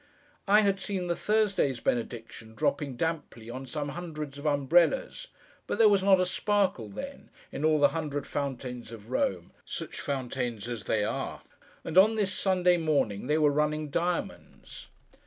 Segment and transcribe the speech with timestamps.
[0.47, 5.27] I had seen the Thursday's Benediction dropping damply on some hundreds of umbrellas,
[5.67, 10.67] but there was not a sparkle then, in all the hundred fountains of Rome—such fountains
[10.67, 14.87] as they are!—and on this Sunday morning they were running diamonds.